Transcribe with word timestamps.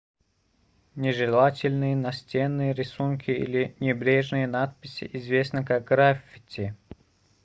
нежелательные 0.95 1.95
настенные 1.95 2.73
рисунки 2.73 3.29
или 3.29 3.75
небрежные 3.79 4.47
надписи 4.47 5.07
известны 5.13 5.63
как 5.63 5.83
граффити 5.83 6.75